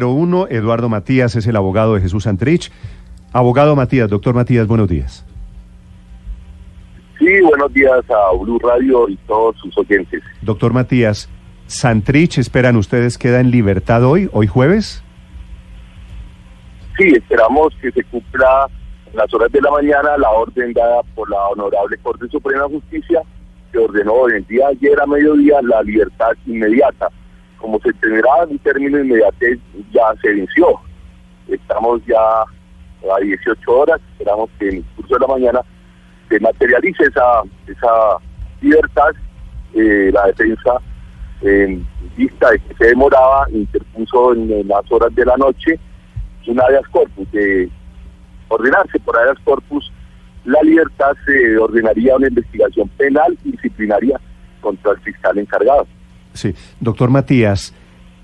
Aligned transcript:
Número 0.00 0.16
uno, 0.16 0.46
Eduardo 0.48 0.88
Matías 0.88 1.34
es 1.34 1.44
el 1.48 1.56
abogado 1.56 1.94
de 1.94 2.00
Jesús 2.00 2.22
Santrich. 2.22 2.70
Abogado 3.32 3.74
Matías, 3.74 4.08
doctor 4.08 4.32
Matías, 4.32 4.68
buenos 4.68 4.88
días. 4.88 5.26
Sí, 7.18 7.40
buenos 7.40 7.72
días 7.72 8.08
a 8.08 8.36
Blue 8.36 8.60
Radio 8.60 9.08
y 9.08 9.16
todos 9.26 9.56
sus 9.56 9.76
oyentes. 9.76 10.22
Doctor 10.42 10.72
Matías, 10.72 11.28
¿Santrich 11.66 12.38
esperan 12.38 12.76
ustedes 12.76 13.18
queda 13.18 13.40
en 13.40 13.50
libertad 13.50 14.04
hoy, 14.04 14.30
hoy 14.32 14.46
jueves? 14.46 15.02
Sí, 16.96 17.08
esperamos 17.08 17.74
que 17.82 17.90
se 17.90 18.04
cumpla 18.04 18.68
en 19.10 19.16
las 19.16 19.34
horas 19.34 19.50
de 19.50 19.60
la 19.60 19.72
mañana 19.72 20.16
la 20.16 20.30
orden 20.30 20.74
dada 20.74 21.02
por 21.16 21.28
la 21.28 21.44
Honorable 21.48 21.98
Corte 22.04 22.28
Suprema 22.28 22.68
de 22.68 22.74
Justicia 22.74 23.20
que 23.72 23.78
ordenó 23.78 24.28
el 24.28 24.46
día 24.46 24.68
ayer 24.68 24.96
a 25.02 25.06
mediodía 25.06 25.60
la 25.60 25.82
libertad 25.82 26.34
inmediata 26.46 27.10
como 27.58 27.78
se 27.80 27.92
tendrá 27.94 28.44
un 28.48 28.58
término 28.58 28.98
inmediato, 28.98 29.36
ya 29.92 30.02
se 30.22 30.28
venció. 30.28 30.80
Estamos 31.48 32.00
ya 32.06 32.18
a 32.20 33.20
18 33.20 33.70
horas, 33.70 34.00
esperamos 34.12 34.50
que 34.58 34.68
en 34.68 34.76
el 34.76 34.84
curso 34.96 35.14
de 35.14 35.20
la 35.20 35.26
mañana 35.26 35.60
se 36.28 36.40
materialice 36.40 37.04
esa, 37.04 37.42
esa 37.66 38.18
libertad. 38.60 39.10
Eh, 39.74 40.10
la 40.12 40.26
defensa, 40.26 40.78
en 41.42 41.86
vista 42.16 42.50
de 42.50 42.58
que 42.58 42.74
se 42.74 42.86
demoraba, 42.86 43.46
interpuso 43.50 44.32
en, 44.32 44.66
las 44.66 44.90
horas 44.90 45.14
de 45.14 45.24
la 45.24 45.36
noche 45.36 45.78
un 46.46 46.60
habeas 46.60 46.88
corpus. 46.88 47.30
De 47.30 47.68
ordenarse 48.48 48.98
por 49.00 49.18
habeas 49.18 49.38
corpus, 49.44 49.92
la 50.44 50.60
libertad 50.62 51.12
se 51.26 51.58
ordenaría 51.58 52.16
una 52.16 52.28
investigación 52.28 52.88
penal 52.96 53.36
disciplinaria 53.44 54.18
contra 54.60 54.92
el 54.92 55.00
fiscal 55.00 55.38
encargado. 55.38 55.86
Sí, 56.38 56.54
doctor 56.78 57.10
Matías, 57.10 57.74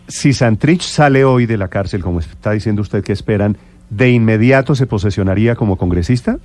si 0.07 0.33
Santrich 0.33 0.83
sale 0.83 1.25
hoy 1.25 1.47
de 1.47 1.59
la 1.59 1.67
cárcel, 1.67 2.01
como 2.01 2.21
está 2.21 2.53
diciendo 2.53 2.81
usted 2.81 3.03
que 3.03 3.13
esperan, 3.13 3.57
¿de 3.91 4.11
inmediato 4.11 4.77
se 4.77 4.87
posesionaría 4.87 5.57
como 5.57 5.77
congresista? 5.77 6.39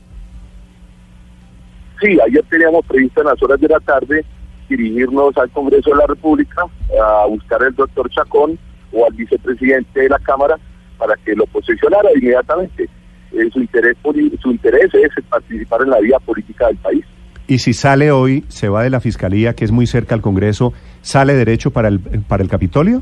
Sí, 2.02 2.18
ayer 2.26 2.44
teníamos 2.50 2.84
previsto 2.88 3.22
en 3.22 3.28
las 3.28 3.44
horas 3.44 3.62
de 3.62 3.68
la 3.68 3.80
tarde 3.82 4.26
dirigirnos 4.68 5.38
al 5.38 5.52
Congreso 5.52 5.92
de 5.92 5.98
la 5.98 6.08
República 6.08 6.64
a 7.00 7.28
buscar 7.28 7.62
al 7.62 7.76
doctor 7.76 8.10
Chacón 8.10 8.58
o 8.92 9.06
al 9.06 9.14
vicepresidente 9.14 10.02
de 10.02 10.10
la 10.10 10.18
Cámara 10.18 10.58
para 10.98 11.16
que 11.18 11.36
lo 11.36 11.46
posesionara 11.46 12.10
inmediatamente. 12.16 12.90
Eh, 13.32 13.48
su, 13.54 13.60
interés, 13.60 13.96
su 14.42 14.50
interés 14.50 14.92
es 14.96 15.24
participar 15.26 15.84
en 15.84 15.92
la 15.92 16.00
vida 16.00 16.18
política 16.18 16.66
del 16.66 16.78
país. 16.78 17.06
Y 17.50 17.58
si 17.58 17.74
sale 17.74 18.12
hoy, 18.12 18.46
se 18.48 18.70
va 18.70 18.84
de 18.84 18.92
la 18.92 19.00
Fiscalía, 19.00 19.56
que 19.56 19.66
es 19.66 19.72
muy 19.72 19.88
cerca 19.88 20.14
al 20.14 20.22
Congreso, 20.22 20.72
¿sale 21.02 21.34
derecho 21.34 21.72
para 21.72 21.88
el, 21.88 22.00
para 22.00 22.44
el 22.44 22.48
Capitolio? 22.48 23.02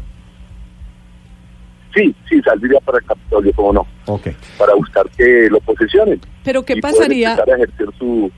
Sí, 1.94 2.16
sí, 2.30 2.42
saldría 2.42 2.80
para 2.80 3.00
el 3.00 3.04
Capitolio, 3.04 3.52
cómo 3.54 3.74
no. 3.74 3.88
Ok. 4.06 4.30
Para 4.58 4.74
buscar 4.74 5.06
que 5.18 5.50
lo 5.52 5.60
posesionen. 5.60 6.22
Pero 6.46 6.64
¿qué 6.64 6.78
pasaría? 6.78 7.34
A 7.34 7.56
ejercer 7.56 7.88
su, 8.00 8.32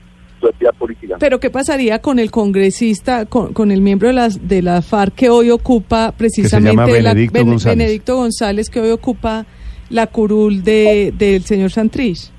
actividad 0.44 0.74
política. 0.74 1.16
Pero 1.20 1.38
¿qué 1.38 1.48
pasaría 1.48 2.00
con 2.00 2.18
el 2.18 2.32
congresista, 2.32 3.26
con, 3.26 3.70
el 3.70 3.80
miembro 3.80 4.08
de, 4.08 4.14
las, 4.14 4.48
de 4.48 4.62
la 4.62 4.82
FARC 4.82 5.14
que 5.14 5.30
hoy 5.30 5.50
ocupa 5.50 6.12
precisamente... 6.16 6.90
Benedicto, 6.90 7.44
González. 7.44 7.78
Benedicto 7.78 8.16
González, 8.16 8.68
que 8.68 8.80
hoy 8.80 8.90
ocupa 8.90 9.46
la 9.90 10.08
curul 10.08 10.64
de, 10.64 11.14
del 11.16 11.44
señor 11.44 11.70
Santrich. 11.70 12.32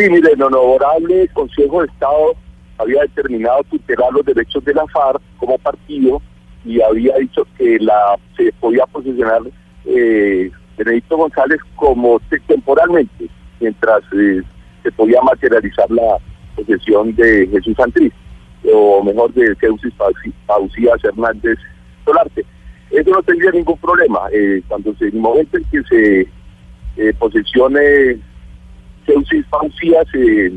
Sí, 0.00 0.08
mire, 0.08 0.32
el 0.32 0.42
honorable 0.42 1.28
Consejo 1.34 1.82
de 1.82 1.88
Estado 1.88 2.32
había 2.78 3.02
determinado 3.02 3.62
tutelar 3.64 4.10
los 4.14 4.24
derechos 4.24 4.64
de 4.64 4.72
la 4.72 4.86
FARC 4.86 5.20
como 5.36 5.58
partido 5.58 6.22
y 6.64 6.80
había 6.80 7.16
dicho 7.16 7.46
que 7.58 7.78
la 7.80 8.16
se 8.34 8.50
podía 8.60 8.86
posicionar 8.86 9.42
eh, 9.84 10.50
Benedicto 10.78 11.18
González 11.18 11.60
como 11.76 12.18
temporalmente, 12.46 13.28
mientras 13.60 14.00
eh, 14.16 14.40
se 14.82 14.92
podía 14.92 15.20
materializar 15.20 15.90
la 15.90 16.16
posesión 16.56 17.14
de 17.16 17.46
Jesús 17.48 17.76
Santriz, 17.76 18.14
o 18.72 19.04
mejor 19.04 19.34
de 19.34 19.54
Ceusis 19.56 19.92
Pausías 20.46 21.04
Hernández 21.04 21.58
Solarte. 22.06 22.46
Eso 22.90 23.10
no 23.10 23.22
tendría 23.22 23.50
ningún 23.50 23.76
problema. 23.76 24.20
Eh, 24.32 24.62
cuando 24.66 24.94
se, 24.94 25.08
en 25.08 25.16
el 25.16 25.20
momento 25.20 25.58
en 25.58 25.64
que 25.64 25.82
se 25.90 26.20
eh, 26.96 27.12
posesione 27.18 28.29
Ceusis 29.06 29.44
Pausías, 29.46 30.06
eh, 30.14 30.52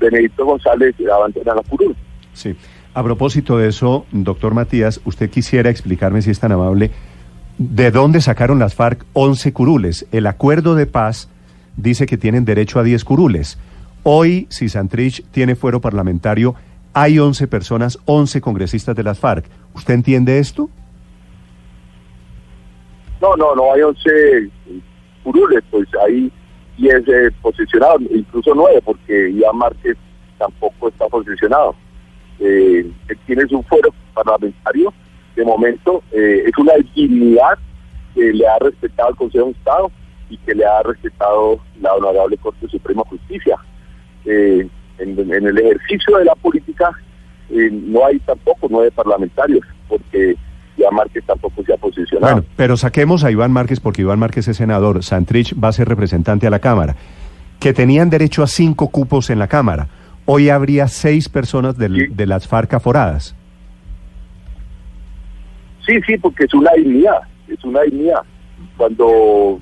Benedicto 0.00 0.44
González 0.44 0.94
abandona 1.12 1.54
la 1.54 1.62
curul. 1.62 1.96
Sí. 2.32 2.54
A 2.94 3.02
propósito 3.02 3.58
de 3.58 3.68
eso, 3.68 4.06
doctor 4.10 4.54
Matías, 4.54 5.00
usted 5.04 5.30
quisiera 5.30 5.70
explicarme, 5.70 6.22
si 6.22 6.30
es 6.30 6.40
tan 6.40 6.52
amable, 6.52 6.90
de 7.58 7.90
dónde 7.90 8.20
sacaron 8.20 8.58
las 8.58 8.74
FARC 8.74 9.04
11 9.12 9.52
curules. 9.52 10.06
El 10.10 10.26
acuerdo 10.26 10.74
de 10.74 10.86
paz 10.86 11.28
dice 11.76 12.06
que 12.06 12.16
tienen 12.16 12.44
derecho 12.44 12.78
a 12.78 12.82
10 12.82 13.04
curules. 13.04 13.58
Hoy, 14.02 14.46
si 14.48 14.68
Santrich 14.68 15.24
tiene 15.30 15.54
fuero 15.54 15.80
parlamentario, 15.80 16.54
hay 16.94 17.18
11 17.18 17.46
personas, 17.46 17.98
11 18.06 18.40
congresistas 18.40 18.96
de 18.96 19.02
las 19.02 19.18
FARC. 19.18 19.44
¿Usted 19.74 19.94
entiende 19.94 20.38
esto? 20.38 20.70
No, 23.20 23.36
no, 23.36 23.54
no 23.54 23.72
hay 23.72 23.82
11 23.82 24.50
curules, 25.22 25.62
pues 25.70 25.88
hay 26.04 26.32
y 26.78 26.88
es 26.88 27.06
eh, 27.08 27.30
posicionado, 27.42 27.98
incluso 28.10 28.54
nueve, 28.54 28.80
porque 28.84 29.30
Iván 29.30 29.58
Márquez 29.58 29.96
tampoco 30.38 30.88
está 30.88 31.06
posicionado. 31.08 31.74
Eh, 32.38 32.88
tiene 33.26 33.46
su 33.48 33.60
fuero 33.64 33.90
parlamentario, 34.14 34.94
de 35.34 35.44
momento 35.44 36.02
eh, 36.12 36.44
es 36.46 36.56
una 36.56 36.74
dignidad 36.94 37.58
que 38.14 38.32
le 38.32 38.46
ha 38.46 38.58
respetado 38.60 39.10
el 39.10 39.16
Consejo 39.16 39.46
de 39.46 39.50
Estado 39.52 39.90
y 40.30 40.36
que 40.38 40.54
le 40.54 40.64
ha 40.64 40.82
respetado 40.84 41.58
la 41.80 41.94
Honorable 41.94 42.36
Corte 42.38 42.68
Suprema 42.68 43.02
de 43.02 43.18
Justicia. 43.18 43.56
En, 44.24 44.70
en, 44.98 45.30
el 45.30 45.58
ejercicio 45.58 46.18
de 46.18 46.24
la 46.24 46.34
política 46.34 46.90
no 47.50 48.04
hay 48.04 48.18
tampoco 48.20 48.66
nueve 48.68 48.90
parlamentarios, 48.90 49.64
porque 49.88 50.36
Iván 50.78 50.94
Márquez 50.94 51.24
tampoco 51.26 51.62
se 51.64 51.72
ha 51.72 51.76
posicionado. 51.76 52.34
Bueno, 52.34 52.48
pero 52.56 52.76
saquemos 52.76 53.24
a 53.24 53.30
Iván 53.30 53.52
Márquez 53.52 53.80
porque 53.80 54.02
Iván 54.02 54.18
Márquez 54.18 54.48
es 54.48 54.56
senador, 54.56 55.02
Santrich 55.02 55.54
va 55.62 55.68
a 55.68 55.72
ser 55.72 55.88
representante 55.88 56.46
a 56.46 56.50
la 56.50 56.60
Cámara, 56.60 56.96
que 57.60 57.72
tenían 57.72 58.10
derecho 58.10 58.42
a 58.42 58.46
cinco 58.46 58.88
cupos 58.88 59.30
en 59.30 59.38
la 59.38 59.48
Cámara. 59.48 59.88
Hoy 60.26 60.50
habría 60.50 60.88
seis 60.88 61.28
personas 61.28 61.76
de 61.78 62.26
las 62.26 62.46
FARC 62.46 62.74
aforadas. 62.74 63.34
Sí, 65.86 65.98
sí, 66.06 66.18
porque 66.18 66.44
es 66.44 66.52
una 66.52 66.70
dignidad, 66.72 67.20
es 67.48 67.64
una 67.64 67.80
dignidad. 67.82 68.20
Cuando 68.76 69.58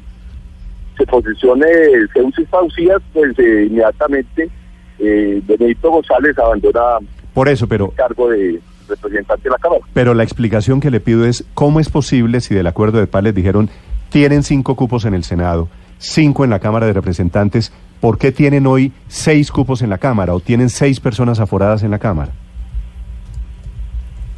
se 0.99 1.07
posicione 1.07 1.67
Ceusis 2.13 2.49
Faucías, 2.49 3.01
pues 3.13 3.39
eh, 3.39 3.67
inmediatamente 3.71 4.51
eh, 4.99 5.41
Benedito 5.47 5.91
González 5.91 6.37
abandona 6.37 6.99
Por 7.33 7.49
eso, 7.49 7.69
pero... 7.69 7.91
el 7.91 7.97
cargo 7.97 8.31
de 8.31 8.61
representante 8.89 9.45
de 9.45 9.51
la 9.51 9.59
Cámara. 9.59 9.83
Pero 9.93 10.15
la 10.15 10.23
explicación 10.23 10.81
que 10.81 10.91
le 10.91 11.01
pido 11.01 11.25
es, 11.25 11.45
¿cómo 11.55 11.81
es 11.81 11.89
posible 11.89 12.41
si 12.41 12.55
del 12.55 12.67
acuerdo 12.67 12.99
de 12.99 13.07
paz 13.07 13.23
les 13.23 13.35
dijeron, 13.35 13.69
tienen 14.11 14.43
cinco 14.43 14.77
cupos 14.77 15.05
en 15.05 15.15
el 15.15 15.25
Senado, 15.25 15.69
cinco 15.99 16.45
en 16.45 16.51
la 16.51 16.61
Cámara 16.61 16.87
de 16.87 16.93
Representantes, 16.93 17.73
¿por 18.01 18.19
qué 18.19 18.33
tienen 18.33 18.67
hoy 18.67 18.93
seis 19.09 19.51
cupos 19.51 19.83
en 19.83 19.91
la 19.91 19.99
Cámara 19.99 20.35
o 20.35 20.41
tienen 20.41 20.69
seis 20.69 21.01
personas 21.01 21.41
aforadas 21.41 21.83
en 21.83 21.91
la 21.91 21.99
Cámara? 21.99 22.33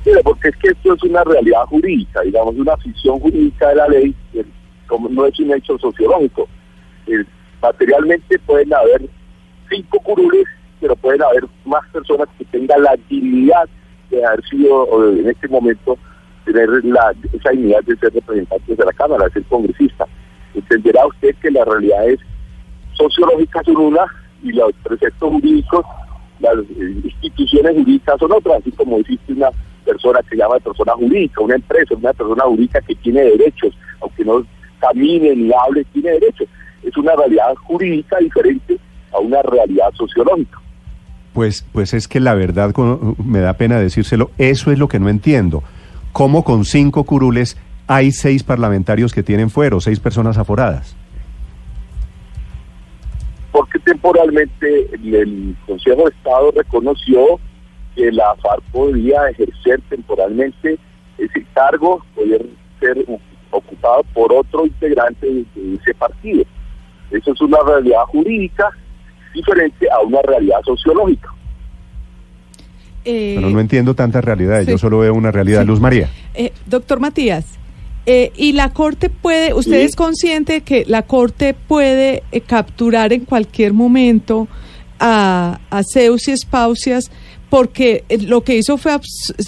Mira, 0.04 0.20
porque 0.22 0.48
es 0.48 0.56
que 0.56 0.68
esto 0.68 0.94
es 0.94 1.02
una 1.02 1.22
realidad 1.24 1.64
jurídica, 1.66 2.22
digamos, 2.22 2.54
una 2.56 2.76
ficción 2.78 3.18
jurídica 3.20 3.68
de 3.68 3.74
la 3.74 3.88
ley, 3.88 4.14
como 4.86 5.08
no 5.08 5.26
es 5.26 5.38
un 5.38 5.52
hecho 5.52 5.78
sociológico. 5.78 6.48
materialmente 7.60 8.38
pueden 8.40 8.72
haber 8.72 9.08
cinco 9.68 9.98
curules, 10.00 10.46
pero 10.80 10.96
pueden 10.96 11.22
haber 11.22 11.44
más 11.66 11.86
personas 11.92 12.28
que 12.38 12.44
tengan 12.46 12.82
la 12.82 12.96
dignidad 13.08 13.68
de 14.10 14.24
haber 14.24 14.44
sido 14.48 15.12
en 15.12 15.28
este 15.28 15.48
momento 15.48 15.98
tener 16.44 16.68
la, 16.84 17.14
esa 17.32 17.50
dignidad 17.50 17.82
de 17.84 17.96
ser 17.96 18.12
representantes 18.12 18.76
de 18.76 18.84
la 18.84 18.92
Cámara, 18.92 19.24
de 19.26 19.32
ser 19.32 19.44
congresista. 19.44 20.06
Entenderá 20.54 21.06
usted 21.06 21.34
que 21.42 21.50
la 21.50 21.64
realidad 21.64 22.08
es 22.08 22.20
sociológica 22.94 23.62
son 23.64 23.76
una 23.76 24.06
y 24.42 24.52
los 24.52 24.72
preceptos 24.82 25.30
jurídicos, 25.30 25.84
las 26.40 26.54
eh, 26.54 27.00
instituciones 27.04 27.76
jurídicas 27.76 28.18
son 28.18 28.32
otras, 28.32 28.60
así 28.60 28.70
como 28.72 28.98
existe 28.98 29.32
una 29.32 29.50
persona 29.84 30.20
que 30.22 30.30
se 30.30 30.36
llama 30.36 30.58
persona 30.58 30.92
jurídica, 30.92 31.42
una 31.42 31.54
empresa, 31.54 31.94
una 31.94 32.12
persona 32.12 32.44
jurídica 32.44 32.80
que 32.82 32.94
tiene 32.96 33.22
derechos, 33.22 33.74
aunque 34.00 34.24
no 34.24 34.44
camine 34.80 35.34
ni 35.34 35.50
hable, 35.52 35.84
tiene 35.92 36.10
derechos. 36.12 36.48
Es 36.82 36.96
una 36.96 37.14
realidad 37.16 37.54
jurídica 37.66 38.18
diferente 38.18 38.78
a 39.12 39.18
una 39.18 39.42
realidad 39.42 39.90
sociológica. 39.94 40.57
Pues, 41.38 41.64
pues 41.70 41.94
es 41.94 42.08
que 42.08 42.18
la 42.18 42.34
verdad, 42.34 42.74
me 43.24 43.38
da 43.38 43.52
pena 43.52 43.78
decírselo, 43.78 44.32
eso 44.38 44.72
es 44.72 44.78
lo 44.80 44.88
que 44.88 44.98
no 44.98 45.08
entiendo. 45.08 45.62
¿Cómo 46.10 46.42
con 46.42 46.64
cinco 46.64 47.04
curules 47.04 47.56
hay 47.86 48.10
seis 48.10 48.42
parlamentarios 48.42 49.14
que 49.14 49.22
tienen 49.22 49.48
fuero, 49.48 49.80
seis 49.80 50.00
personas 50.00 50.36
aforadas? 50.36 50.96
Porque 53.52 53.78
temporalmente 53.78 54.90
el 54.94 55.54
Consejo 55.64 56.08
de 56.08 56.16
Estado 56.16 56.50
reconoció 56.56 57.38
que 57.94 58.10
la 58.10 58.34
FARC 58.42 58.64
podía 58.72 59.30
ejercer 59.30 59.80
temporalmente 59.88 60.76
ese 61.18 61.46
cargo, 61.54 62.04
poder 62.16 62.46
ser 62.80 62.98
ejecutado 62.98 64.02
por 64.12 64.32
otro 64.32 64.66
integrante 64.66 65.24
de, 65.24 65.74
ese 65.80 65.94
partido. 65.94 66.42
Eso 67.12 67.32
es 67.32 67.40
una 67.40 67.58
realidad 67.64 68.02
jurídica 68.08 68.72
diferente 69.38 69.86
a 69.90 70.00
una 70.06 70.20
realidad 70.22 70.58
sociológica. 70.64 71.28
Eh, 73.04 73.34
Pero 73.36 73.50
no 73.50 73.60
entiendo 73.60 73.94
tantas 73.94 74.24
realidades, 74.24 74.66
yo 74.66 74.76
solo 74.76 74.98
veo 74.98 75.14
una 75.14 75.30
realidad. 75.30 75.64
Luz 75.64 75.80
María. 75.80 76.10
Eh, 76.34 76.52
doctor 76.66 77.00
Matías, 77.00 77.44
eh, 78.04 78.32
y 78.36 78.52
la 78.52 78.72
Corte 78.72 79.10
puede, 79.10 79.54
¿usted 79.54 79.80
es 79.80 79.96
consciente 79.96 80.62
que 80.62 80.84
la 80.86 81.02
Corte 81.02 81.54
puede 81.54 82.22
capturar 82.46 83.12
en 83.12 83.24
cualquier 83.24 83.72
momento 83.72 84.48
a, 84.98 85.60
a 85.70 85.82
Zeus 85.84 86.28
y 86.28 86.32
Espausias? 86.32 87.10
porque 87.50 88.04
lo 88.26 88.42
que 88.42 88.56
hizo 88.56 88.76
fue 88.76 88.98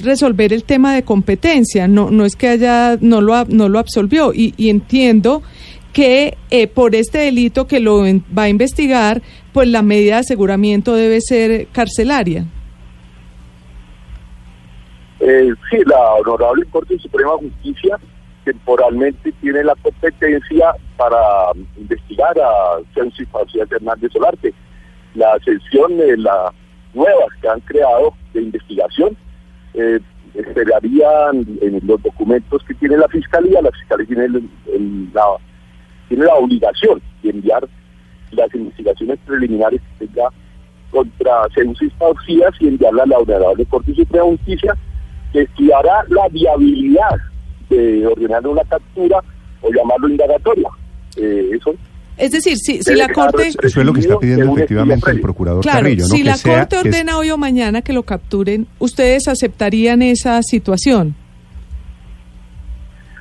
resolver 0.03 0.53
el 0.53 0.65
tema 0.65 0.95
de 0.95 1.03
competencia, 1.03 1.87
no, 1.87 2.11
no 2.11 2.25
es 2.25 2.35
que 2.35 2.49
haya, 2.49 2.97
no 3.01 3.21
lo, 3.21 3.45
no 3.47 3.69
lo 3.69 3.79
absolvió. 3.79 4.33
Y, 4.35 4.55
entiendo 4.71 5.43
que 5.93 6.37
eh, 6.51 6.67
por 6.69 6.95
este 6.95 7.19
delito 7.19 7.67
que 7.67 7.81
lo 7.81 8.03
va 8.03 8.45
a 8.45 8.49
investigar, 8.49 9.23
pues 9.53 9.69
la 9.69 9.83
medida 9.83 10.15
de 10.15 10.21
aseguramiento 10.21 10.95
debe 10.95 11.21
ser 11.21 11.67
carcelaria. 11.69 12.45
Eh, 15.21 15.53
sí, 15.71 15.79
la 15.87 16.15
Honorable 16.15 16.65
Corte 16.71 16.99
Suprema 16.99 17.33
de 17.41 17.51
Justicia 17.51 17.99
temporalmente 18.45 19.33
tiene 19.41 19.63
la 19.65 19.75
competencia 19.83 20.73
para 20.97 21.19
investigar 21.77 22.39
a 22.39 22.79
Censis 22.95 23.29
Facilidad 23.29 23.73
Hernández 23.73 24.13
Solarte. 24.13 24.55
La 25.15 25.37
sesión 25.45 25.99
de 25.99 26.17
la 26.17 26.53
nuevas 26.95 27.29
que 27.41 27.49
han 27.49 27.61
creado 27.61 28.15
de 28.33 28.43
investigación. 28.43 29.17
Eh, 29.75 30.01
esperarían 30.35 31.45
en 31.61 31.81
los 31.85 32.01
documentos 32.03 32.63
que 32.65 32.75
tiene 32.75 32.97
la 32.97 33.09
Fiscalía, 33.09 33.61
la 33.63 33.71
Fiscalía 33.73 34.07
tiene, 34.07 34.29
la, 35.13 35.25
tiene 36.11 36.25
la 36.25 36.35
obligación 36.35 37.01
de 37.23 37.31
enviar 37.31 37.67
las 38.33 38.55
investigaciones 38.55 39.19
preliminares 39.25 39.81
que 39.99 40.07
tenga 40.07 40.29
contra 40.91 41.47
Faucías 41.99 42.51
y 42.59 42.67
enviarla 42.67 43.05
a 43.05 43.07
la 43.07 43.19
Honorable 43.19 43.65
Corte 43.67 43.95
Suprema 43.95 44.25
de 44.25 44.31
Justicia, 44.33 44.77
que 45.33 45.43
estudiará 45.43 46.05
la 46.09 46.29
viabilidad 46.29 47.17
de 47.69 48.07
ordenar 48.09 48.45
una 48.45 48.65
captura 48.65 49.21
o 49.63 49.71
llamarlo 49.73 50.09
indagatoria. 50.09 50.69
Eh, 51.17 51.51
eso 51.53 51.75
es 52.17 52.33
decir, 52.33 52.59
si, 52.59 52.83
si 52.83 52.95
la 52.97 53.09
Corte... 53.09 53.49
Eso 53.49 53.81
es 53.81 53.87
lo 53.87 53.95
que 53.95 54.01
está 54.01 54.19
pidiendo 54.19 54.53
efectivamente 54.53 55.11
el 55.11 55.21
procurador 55.23 55.63
claro, 55.63 55.79
Carrillo, 55.79 56.05
Si 56.05 56.23
la 56.23 56.37
Corte 56.37 56.77
ordena 56.77 57.17
hoy 57.17 57.31
o 57.31 57.39
mañana 57.39 57.81
que 57.81 57.95
lo 57.95 58.03
capturen, 58.03 58.67
¿ustedes 58.79 59.27
aceptarían 59.27 60.03
esa 60.03 60.43
situación? 60.43 61.15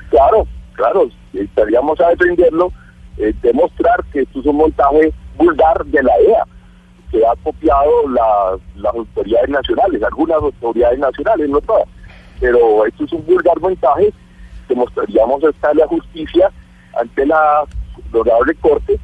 Claro, 0.09 0.45
claro, 0.74 1.09
estaríamos 1.44 2.00
a 2.01 2.09
defenderlo, 2.09 2.71
eh, 3.18 3.33
demostrar 3.41 4.03
que 4.12 4.21
esto 4.21 4.39
es 4.39 4.45
un 4.45 4.57
montaje 4.57 5.13
vulgar 5.38 5.86
de 5.86 6.03
la 6.03 6.12
EA, 6.19 6.44
que 7.12 7.25
ha 7.25 7.36
copiado 7.44 8.07
las 8.75 8.94
autoridades 8.94 9.50
nacionales, 9.50 10.03
algunas 10.03 10.38
autoridades 10.38 11.00
nacionales, 11.00 11.50
no 11.50 11.59
todas, 11.62 11.88
pero 12.39 12.86
esto 12.86 13.06
es 13.06 13.13
un 13.13 13.25
vulgar 13.25 13.59
montaje, 13.59 14.13
demostraríamos 14.68 15.44
estar 15.44 15.75
la 15.75 15.88
justicia 15.88 16.51
ante 17.00 17.25
la 17.25 17.65
honorable 18.13 18.53
corte 18.56 19.00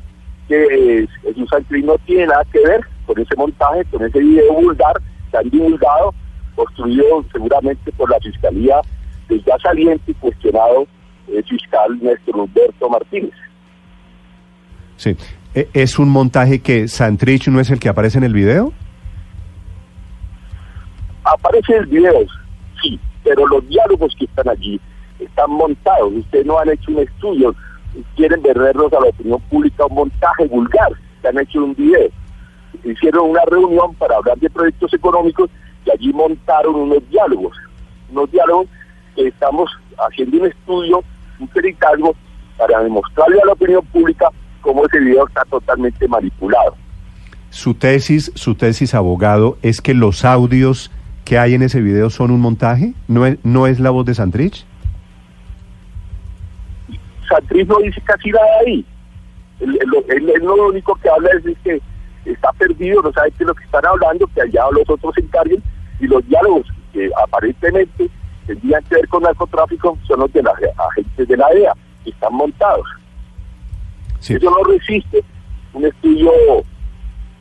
que 0.48 1.08
Jesús 1.24 1.50
Santrich 1.50 1.86
no 1.86 1.98
tiene 2.00 2.28
nada 2.28 2.44
que 2.52 2.60
ver 2.60 2.82
con 3.08 3.20
ese 3.20 3.36
montaje, 3.36 3.84
con 3.86 4.04
ese 4.04 4.20
video 4.20 4.54
vulgar 4.54 5.02
tan 5.32 5.50
divulgado, 5.50 6.14
construido 6.56 7.26
seguramente 7.32 7.92
por 7.94 8.10
la 8.10 8.20
Fiscalía 8.20 8.82
ya 9.30 9.58
saliente 9.60 10.12
y 10.12 10.14
cuestionado 10.16 10.88
fiscal 11.48 11.98
Néstor 12.02 12.38
Humberto 12.38 12.90
Martínez. 12.90 13.34
Sí. 14.98 15.16
E, 15.54 15.70
¿Es 15.74 16.00
un 16.00 16.10
montaje 16.10 16.60
que 16.60 16.88
Santrich 16.88 17.48
no 17.48 17.60
es 17.60 17.70
el 17.70 17.80
que 17.80 17.90
aparece 17.90 18.18
en 18.18 18.24
el 18.24 18.34
video? 18.34 18.74
Aparece 21.24 21.74
en 21.74 21.80
el 21.80 21.86
video, 21.88 22.26
sí, 22.82 23.00
pero 23.24 23.48
los 23.48 23.68
diálogos 23.68 24.16
que 24.18 24.26
están 24.26 24.48
allí 24.50 24.80
están 25.20 25.50
montados. 25.50 26.14
Ustedes 26.14 26.46
no 26.46 26.60
han 26.60 26.70
hecho 26.70 26.92
un 26.92 27.00
estudio 27.00 27.56
quieren 28.16 28.42
vendernos 28.42 28.92
a 28.94 29.00
la 29.00 29.10
opinión 29.10 29.42
pública 29.50 29.86
un 29.86 29.96
montaje 29.96 30.46
vulgar, 30.48 30.92
que 31.22 31.28
han 31.28 31.40
hecho 31.40 31.64
un 31.64 31.76
video. 31.76 32.10
Hicieron 32.84 33.32
una 33.32 33.44
reunión 33.46 33.94
para 33.96 34.18
hablar 34.18 34.38
de 34.38 34.50
proyectos 34.50 34.94
económicos 34.94 35.50
y 35.86 35.92
allí 35.92 36.14
montaron 36.14 36.76
unos 36.76 37.08
diálogos, 37.10 37.56
unos 38.12 38.32
diálogos 38.32 38.68
que 39.16 39.28
estamos 39.28 39.70
haciendo 39.98 40.38
un 40.38 40.48
estudio, 40.48 41.04
un 41.40 41.48
peritalgo, 41.48 42.16
para 42.58 42.82
demostrarle 42.82 43.40
a 43.42 43.46
la 43.46 43.54
opinión 43.54 43.86
pública 43.88 44.30
cómo 44.62 44.86
ese 44.86 45.00
video 45.00 45.28
está 45.28 45.44
totalmente 45.46 46.08
manipulado. 46.08 46.76
Su 47.50 47.74
tesis, 47.74 48.32
su 48.36 48.56
tesis 48.56 48.94
abogado, 48.94 49.58
es 49.62 49.82
que 49.82 49.94
los 49.94 50.26
audios 50.26 50.92
que 51.24 51.38
hay 51.38 51.54
en 51.54 51.64
ese 51.64 51.82
video 51.82 52.10
son 52.10 52.32
un 52.32 52.40
montaje, 52.40 52.94
no 53.08 53.26
es, 53.26 53.38
no 53.44 53.68
es 53.68 53.80
la 53.80 53.90
voz 53.90 54.06
de 54.06 54.14
Santrich. 54.14 54.66
Santrich 57.28 57.68
no 57.68 57.78
dice 57.80 58.02
casi 58.02 58.30
nada 58.30 58.46
ahí. 58.66 58.86
Él, 59.60 59.80
lo 60.42 60.68
único 60.68 60.96
que 60.96 61.10
habla 61.10 61.30
es 61.32 61.58
que 61.64 61.82
está 62.26 62.52
perdido, 62.54 63.02
no 63.02 63.12
sabe 63.14 63.32
qué 63.32 63.44
es 63.44 63.48
lo 63.48 63.56
que 63.56 63.64
están 63.64 63.86
hablando, 63.86 64.28
que 64.34 64.42
allá 64.42 64.64
los 64.72 64.90
otros 64.90 65.14
se 65.16 65.22
encarguen, 65.22 65.62
y 66.00 66.08
los 66.08 66.26
diálogos 66.28 66.68
que 66.94 67.10
aparentemente 67.24 68.10
tendrían 68.46 68.84
que 68.84 68.96
ver 68.96 69.08
con 69.08 69.24
narcotráfico 69.24 69.98
son 70.08 70.20
los 70.20 70.34
de 70.34 70.44
la 70.44 70.54
agentes 70.90 71.28
de 71.28 71.38
la 71.38 71.48
DEA, 71.50 71.74
que 72.04 72.10
están 72.12 72.34
montados. 72.34 72.88
Eso 74.22 74.50
no 74.50 74.64
resiste 74.64 75.24
un 75.74 75.86
estudio 75.86 76.32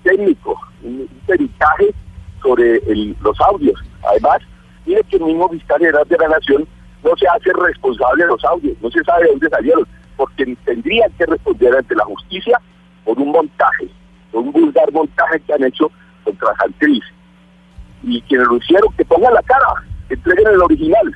técnico, 0.02 0.60
un, 0.82 1.08
peritaje 1.26 1.94
sobre 2.42 2.80
los 3.20 3.40
audios. 3.40 3.80
Además, 4.10 4.38
tiene 4.84 5.02
que 5.04 5.16
el 5.16 5.24
mismo 5.24 5.48
fiscal 5.48 5.78
general 5.78 6.06
de 6.06 6.18
la 6.18 6.28
Nación 6.28 6.68
no 7.02 7.16
se 7.16 7.26
hace 7.28 7.52
responsable 7.52 8.24
de 8.24 8.28
los 8.28 8.44
audios, 8.44 8.76
no 8.82 8.90
se 8.90 9.02
sabe 9.04 9.24
de 9.24 9.30
dónde 9.30 9.48
salieron, 9.48 9.86
porque 10.16 10.56
tendrían 10.64 11.10
que 11.12 11.26
responder 11.26 11.74
ante 11.74 11.94
la 11.94 12.04
justicia 12.04 12.60
por 13.04 13.18
un 13.18 13.30
montaje, 13.30 13.88
por 14.30 14.42
un 14.42 14.52
vulgar 14.52 14.92
montaje 14.92 15.40
que 15.40 15.52
han 15.52 15.64
hecho 15.64 15.90
contra 16.22 16.54
Santriz. 16.56 17.04
Y 18.02 18.20
quienes 18.22 18.46
lo 18.48 18.56
hicieron, 18.56 18.92
que 18.94 19.04
pongan 19.04 19.32
la 19.32 19.42
cara, 19.42 19.66
entreguen 20.14 20.48
el 20.48 20.62
original. 20.62 21.14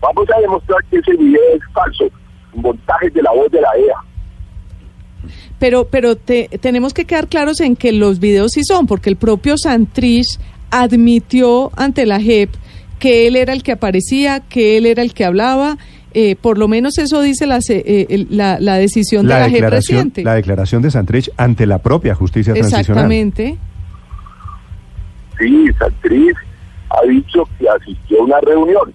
Vamos 0.00 0.26
a 0.36 0.40
demostrar 0.40 0.78
que 0.90 0.98
ese 0.98 1.12
video 1.12 1.40
es 1.54 1.62
falso, 1.72 2.04
un 2.54 2.62
montaje 2.62 3.10
de 3.10 3.22
la 3.22 3.30
voz 3.32 3.50
de 3.50 3.60
la 3.60 3.68
EA. 3.78 5.32
Pero, 5.58 5.86
pero 5.86 6.16
tenemos 6.16 6.92
que 6.92 7.04
quedar 7.04 7.28
claros 7.28 7.60
en 7.60 7.76
que 7.76 7.92
los 7.92 8.18
videos 8.18 8.52
sí 8.52 8.64
son, 8.64 8.86
porque 8.86 9.08
el 9.10 9.16
propio 9.16 9.56
Santrich 9.56 10.38
admitió 10.70 11.70
ante 11.76 12.04
la 12.06 12.18
JEP 12.18 12.50
que 12.98 13.26
él 13.26 13.36
era 13.36 13.52
el 13.52 13.62
que 13.62 13.72
aparecía, 13.72 14.40
que 14.40 14.76
él 14.76 14.86
era 14.86 15.02
el 15.02 15.14
que 15.14 15.24
hablaba. 15.24 15.76
Eh, 16.14 16.36
por 16.36 16.58
lo 16.58 16.68
menos 16.68 16.98
eso 16.98 17.22
dice 17.22 17.46
la, 17.46 17.58
eh, 17.68 18.26
la, 18.28 18.60
la, 18.60 18.76
decisión 18.76 19.26
de 19.26 19.34
la 19.34 19.48
declaración, 19.48 20.12
La 20.16 20.34
declaración 20.34 20.82
de 20.82 20.90
Santrich 20.90 21.30
ante 21.36 21.66
la 21.66 21.78
propia 21.78 22.14
justicia 22.14 22.52
transicional. 22.52 22.80
Exactamente. 22.80 23.56
Sí, 25.38 25.66
Santrich 25.78 26.36
ha 26.92 27.06
dicho 27.06 27.48
que 27.58 27.68
asistió 27.68 28.20
a 28.20 28.24
una 28.24 28.40
reunión, 28.40 28.92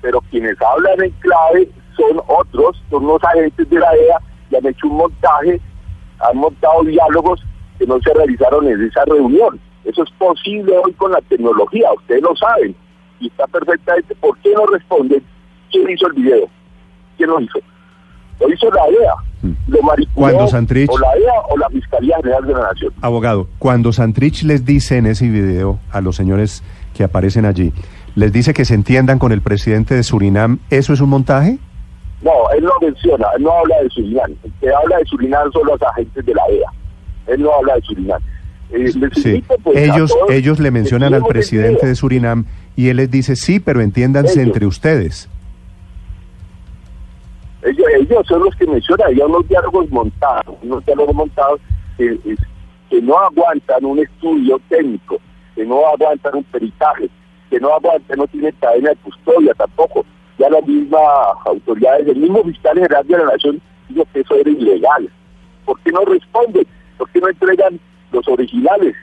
pero 0.00 0.20
quienes 0.30 0.56
hablan 0.60 1.02
en 1.02 1.10
clave 1.20 1.68
son 1.96 2.20
otros, 2.26 2.82
son 2.90 3.06
los 3.06 3.22
agentes 3.24 3.68
de 3.68 3.78
la 3.78 3.92
EA 3.94 4.18
y 4.50 4.56
han 4.56 4.66
hecho 4.66 4.86
un 4.88 4.96
montaje, 4.96 5.60
han 6.20 6.36
montado 6.36 6.84
diálogos 6.84 7.42
que 7.78 7.86
no 7.86 8.00
se 8.00 8.12
realizaron 8.14 8.68
en 8.68 8.82
esa 8.82 9.04
reunión. 9.04 9.60
Eso 9.84 10.02
es 10.02 10.10
posible 10.12 10.72
hoy 10.84 10.92
con 10.92 11.12
la 11.12 11.20
tecnología, 11.22 11.92
ustedes 11.92 12.22
lo 12.22 12.36
saben 12.36 12.74
y 13.20 13.26
está 13.26 13.46
perfectamente, 13.46 14.14
¿por 14.16 14.36
qué 14.38 14.52
no 14.54 14.66
responden 14.66 15.22
quién 15.70 15.88
hizo 15.90 16.06
el 16.06 16.14
video? 16.14 16.48
¿Quién 17.16 17.30
lo 17.30 17.40
hizo? 17.40 17.58
Lo 18.40 18.52
hizo 18.52 18.70
la 18.70 18.86
EA, 18.86 19.14
mm. 19.42 19.52
lo 19.68 19.82
manipuló 19.82 20.14
cuando 20.14 20.48
Santrich, 20.48 20.90
o 20.90 20.98
la 20.98 21.14
EA 21.16 21.40
o 21.50 21.58
la 21.58 21.68
Fiscalía 21.68 22.16
General 22.16 22.46
de 22.46 22.52
la 22.54 22.60
Nación. 22.60 22.92
Abogado, 23.02 23.48
cuando 23.58 23.92
Santrich 23.92 24.42
les 24.42 24.64
dice 24.64 24.96
en 24.96 25.06
ese 25.06 25.28
video 25.28 25.78
a 25.92 26.00
los 26.00 26.16
señores 26.16 26.62
que 26.94 27.04
aparecen 27.04 27.44
allí, 27.44 27.72
les 28.14 28.32
dice 28.32 28.52
que 28.52 28.64
se 28.64 28.74
entiendan 28.74 29.18
con 29.18 29.32
el 29.32 29.40
presidente 29.40 29.94
de 29.94 30.02
Surinam, 30.02 30.58
¿eso 30.70 30.92
es 30.92 31.00
un 31.00 31.10
montaje? 31.10 31.58
No, 32.22 32.32
él 32.56 32.64
no 32.64 32.72
menciona, 32.80 33.26
él 33.36 33.42
no 33.42 33.52
habla 33.52 33.76
de 33.82 33.88
Surinam. 33.90 34.30
El 34.42 34.52
que 34.60 34.68
habla 34.68 34.98
de 34.98 35.04
Surinam 35.06 35.50
son 35.52 35.66
los 35.66 35.82
agentes 35.82 36.24
de 36.26 36.34
la 36.34 36.42
EA. 36.50 36.70
Él 37.28 37.42
no 37.42 37.52
habla 37.54 37.76
de 37.76 37.82
Surinam. 37.82 38.20
Eh, 38.72 38.92
sí. 39.14 39.44
Pues, 39.62 39.78
ellos, 39.78 40.14
ellos 40.28 40.60
le 40.60 40.70
mencionan 40.70 41.14
al 41.14 41.24
presidente 41.24 41.86
de 41.86 41.94
Surinam 41.94 42.44
y 42.76 42.88
él 42.88 42.98
les 42.98 43.10
dice, 43.10 43.36
sí, 43.36 43.58
pero 43.58 43.80
entiéndanse 43.80 44.42
entre 44.42 44.66
ustedes. 44.66 45.28
Ellos, 47.62 47.86
ellos, 47.98 48.26
son 48.26 48.42
los 48.44 48.54
que 48.54 48.66
mencionan, 48.66 49.08
hay 49.08 49.20
unos 49.20 49.46
diálogos 49.48 49.90
montados, 49.90 50.56
unos 50.62 50.84
diálogos 50.86 51.14
montados 51.14 51.60
que, 51.98 52.18
que 52.88 53.02
no 53.02 53.18
aguantan 53.18 53.84
un 53.84 53.98
estudio 53.98 54.58
técnico, 54.68 55.18
que 55.54 55.64
no 55.64 55.86
aguantan 55.86 56.36
un 56.36 56.44
peritaje, 56.44 57.08
que 57.48 57.60
no 57.60 57.74
aguantan, 57.74 58.18
no 58.18 58.26
tienen 58.26 58.54
cadena 58.60 58.90
de 58.90 58.96
custodia 58.96 59.54
tampoco, 59.54 60.04
ya 60.38 60.48
las 60.48 60.66
mismas 60.66 61.02
autoridades, 61.44 62.08
el 62.08 62.16
mismo 62.16 62.42
fiscal 62.44 62.74
general 62.74 63.06
de 63.06 63.18
la 63.18 63.24
Nación 63.24 63.60
dijo 63.88 64.06
que 64.12 64.20
eso 64.20 64.34
era 64.36 64.50
ilegal. 64.50 65.10
¿Por 65.64 65.78
qué 65.80 65.92
no 65.92 66.00
responden? 66.04 66.66
¿Por 66.96 67.10
qué 67.10 67.20
no 67.20 67.28
entregan 67.28 67.78
los 68.12 68.26
originales? 68.28 68.96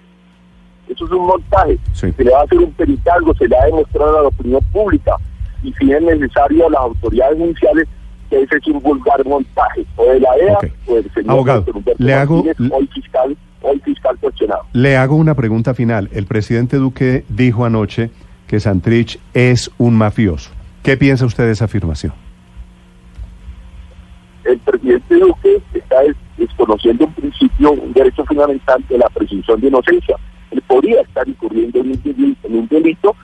Eso 0.87 1.05
es 1.05 1.11
un 1.11 1.27
montaje. 1.27 1.77
Se 1.93 2.11
le 2.17 2.31
va 2.31 2.39
a 2.39 2.43
hacer 2.43 2.59
un 2.59 2.71
peritalgo, 2.71 3.33
se 3.35 3.47
le 3.47 3.55
va 3.55 3.63
a 3.63 3.65
demostrar 3.65 4.09
a 4.09 4.21
la 4.23 4.27
opinión 4.29 4.61
pública. 4.71 5.15
Y 5.63 5.73
si 5.73 5.91
es 5.91 6.01
necesario 6.01 6.67
a 6.67 6.69
las 6.71 6.81
autoridades 6.81 7.37
judiciales 7.37 7.87
que 8.29 8.41
ese 8.41 8.57
es 8.57 8.67
un 8.67 8.81
vulgar 8.81 9.25
montaje, 9.25 9.85
o 9.95 10.05
de 10.05 10.19
la 10.19 10.35
EA 10.37 10.57
o 10.87 10.95
del 10.95 11.13
señor 11.13 11.31
Abogado, 11.31 11.65
le 11.97 12.13
hago, 12.13 12.43
hoy 12.71 12.87
fiscal, 12.87 13.37
hoy 13.61 13.79
fiscal 13.79 14.17
cuestionado. 14.19 14.63
Le 14.73 14.97
hago 14.97 15.15
una 15.15 15.35
pregunta 15.35 15.73
final. 15.73 16.09
El 16.13 16.25
presidente 16.25 16.77
Duque 16.77 17.25
dijo 17.29 17.65
anoche 17.65 18.09
que 18.47 18.59
Santrich 18.59 19.19
es 19.33 19.71
un 19.77 19.95
mafioso. 19.95 20.51
¿Qué 20.83 20.97
piensa 20.97 21.25
usted 21.25 21.45
de 21.45 21.51
esa 21.51 21.65
afirmación? 21.65 22.13
El 24.45 24.57
presidente 24.59 25.15
Duque 25.15 25.61
está 25.73 25.97
desconociendo 26.37 27.05
un 27.05 27.13
principio, 27.13 27.71
un 27.71 27.91
derecho 27.93 28.23
fundamental 28.25 28.83
de 28.87 28.97
la 28.97 29.09
presunción 29.09 29.59
de 29.59 29.67
inocencia. 29.67 30.15
Él 30.51 30.61
podría 30.61 31.01
estar 31.01 31.27
incurriendo 31.27 31.79
en 31.79 31.91
un 32.55 32.67
delito, 32.69 33.15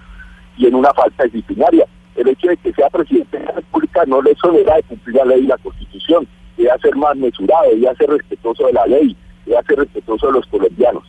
y 0.58 0.68
en 0.68 0.76
una 0.76 0.94
falta 0.94 1.24
disciplinaria. 1.26 1.86
El 2.16 2.28
hecho 2.28 2.48
de 2.48 2.58
que 2.58 2.74
sea 2.74 2.90
presidente 2.90 3.40
de 3.40 3.46
la 3.46 3.52
República 3.54 4.04
no 4.06 4.22
le 4.22 4.32
exonera 4.32 4.76
de 4.76 4.84
cumplir 4.84 5.16
la 5.16 5.26
ley 5.26 5.44
y 5.44 5.48
la 5.48 5.58
Constitución. 5.58 6.28
Debe 6.58 6.70
ser 6.82 6.96
más 6.96 7.16
mesurado, 7.16 7.70
debe 7.72 7.96
ser 7.96 8.10
respetuoso 8.10 8.68
de 8.68 8.74
la 8.74 8.86
ley, 8.86 9.18
ser 9.46 9.78
respetuoso 9.78 10.32
los 10.32 10.46
colombianos. 10.48 11.04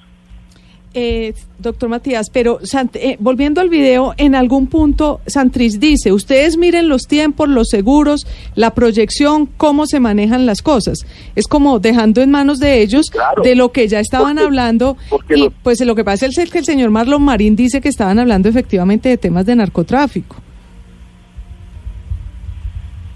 Eh, 0.97 1.35
doctor 1.59 1.89
Matías, 1.89 2.31
pero 2.31 2.61
eh, 2.95 3.17
volviendo 3.19 3.61
al 3.61 3.69
video, 3.69 4.15
en 4.17 4.37
algún 4.37 4.69
punto 4.69 5.21
Santriz 5.27 5.81
dice, 5.81 6.13
ustedes 6.13 6.57
miren 6.57 6.89
los 6.89 7.09
tiempos, 7.09 7.49
los 7.49 7.69
seguros, 7.69 8.29
la 8.55 8.75
proyección, 8.75 9.47
cómo 9.47 9.89
se 9.89 9.99
manejan 9.99 10.47
las 10.47 10.63
cosas. 10.63 11.05
Es 11.35 11.49
como 11.49 11.81
dejando 11.81 12.23
en 12.23 12.31
manos 12.31 12.61
de 12.61 12.81
ellos 12.81 13.11
de 13.43 13.57
lo 13.57 13.73
que 13.73 13.89
ya 13.89 13.99
estaban 13.99 14.39
hablando. 14.39 14.97
Y 15.35 15.49
pues 15.65 15.81
lo 15.81 15.97
que 15.97 16.05
pasa 16.05 16.27
es 16.27 16.37
que 16.51 16.59
el 16.59 16.65
señor 16.65 16.91
Marlon 16.91 17.25
Marín 17.25 17.57
dice 17.57 17.81
que 17.81 17.89
estaban 17.89 18.21
hablando 18.21 18.49
efectivamente 18.49 19.09
de 19.09 19.19
temas 19.19 19.47
de 19.47 19.57
narcotráfico. 19.57 20.44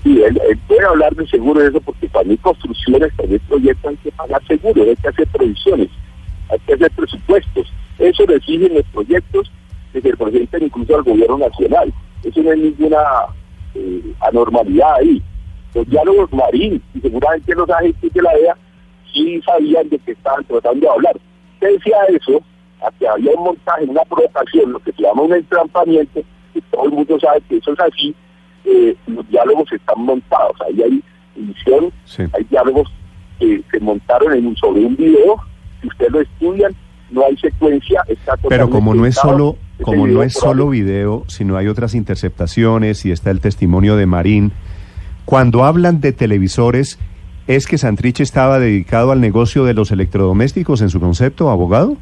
Sí, 0.03 0.23
él, 0.23 0.41
puede 0.67 0.87
hablar 0.87 1.15
de 1.15 1.27
seguro 1.27 1.61
de 1.61 1.69
eso 1.69 1.81
porque 1.81 2.09
para 2.09 2.25
mí 2.25 2.37
construcciones, 2.37 3.13
también 3.17 3.41
proyectos 3.49 3.91
hay 3.91 3.97
que 3.97 4.13
pagar 4.13 4.47
seguro, 4.47 4.83
hay 4.83 4.97
que 4.97 5.09
hacer 5.09 5.27
previsiones 5.29 5.89
hay 6.51 6.59
que 6.61 6.75
hacer 6.75 6.91
presupuestos. 6.93 7.73
Eso 7.99 8.25
lo 8.27 8.35
exigen 8.35 8.75
los 8.75 8.87
proyectos 8.87 9.51
que 9.93 10.01
se 10.01 10.17
presentan 10.17 10.63
incluso 10.63 10.97
al 10.97 11.03
gobierno 11.03 11.39
nacional. 11.39 11.93
Eso 12.23 12.43
no 12.43 12.51
hay 12.51 12.61
ninguna 12.61 12.99
eh, 13.75 14.15
anormalidad 14.21 14.95
ahí. 14.97 15.23
Los 15.75 15.89
diálogos 15.89 16.33
marín 16.33 16.83
y 16.95 17.01
seguramente 17.01 17.55
los 17.55 17.69
agentes 17.71 18.13
de 18.13 18.23
la 18.23 18.33
DEA 18.33 18.57
sí 19.13 19.41
sabían 19.43 19.89
de 19.89 19.99
que 19.99 20.13
estaban 20.13 20.45
tratando 20.45 20.81
de 20.81 20.93
hablar. 20.93 21.17
¿Qué 21.61 21.67
decía 21.67 21.97
eso? 22.09 22.41
A 22.81 22.91
que 22.93 23.07
había 23.07 23.33
un 23.33 23.45
montaje, 23.45 23.85
una 23.85 24.03
provocación, 24.03 24.73
lo 24.73 24.79
que 24.81 24.93
se 24.93 25.03
llama 25.03 25.23
un 25.23 25.35
entrampamiento, 25.35 26.23
y 26.55 26.61
todo 26.71 26.85
el 26.85 26.93
mundo 26.93 27.19
sabe 27.21 27.41
que 27.49 27.57
eso 27.57 27.73
es 27.73 27.81
así, 27.81 28.15
eh, 28.69 28.97
los 29.07 29.29
diálogos 29.29 29.73
están 29.73 30.05
montados, 30.05 30.57
ahí 30.67 30.83
hay 30.83 31.03
edición, 31.37 31.93
hay 32.33 32.45
diálogos 32.45 32.93
que 33.39 33.63
se 33.71 33.81
montaron 33.81 34.35
en 34.35 34.47
un, 34.47 34.57
sobre 34.57 34.85
un 34.85 34.97
video 34.97 35.41
si 35.81 35.89
ustedes 35.89 36.13
lo 36.13 36.21
estudian, 36.21 36.75
no 37.11 37.25
hay 37.25 37.37
secuencia, 37.37 38.03
está 38.09 38.35
Pero 38.49 38.69
como 38.71 38.95
no 38.95 39.07
es 39.07 39.15
solo 39.15 39.57
como 39.81 40.09
no 40.09 40.25
es 40.25 40.33
solo 40.33 40.69
video, 40.69 41.23
sino 41.29 41.57
hay 41.57 41.69
otras 41.69 41.95
interceptaciones 41.95 43.07
y 43.07 43.13
está 43.13 43.31
el 43.31 43.41
testimonio 43.41 43.95
de 43.95 44.07
Marín, 44.07 44.53
cuando 45.25 45.65
hablan 45.65 46.01
de 46.01 46.13
televisores, 46.13 46.99
¿es 47.47 47.67
que 47.67 47.79
Santrich 47.79 48.21
estaba 48.21 48.59
dedicado 48.59 49.13
al 49.13 49.21
negocio 49.21 49.65
de 49.65 49.75
los 49.75 49.93
electrodomésticos 49.93 50.83
en 50.83 50.91
su 50.91 50.99
concepto, 50.99 51.49
abogado? 51.49 51.97